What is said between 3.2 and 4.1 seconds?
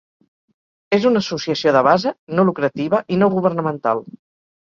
no governamental.